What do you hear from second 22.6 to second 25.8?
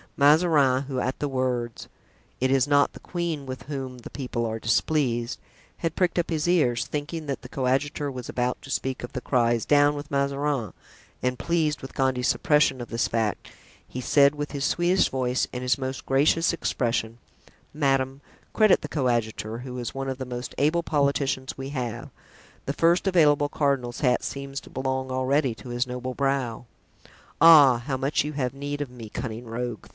the first available cardinal's hat seems to belong already to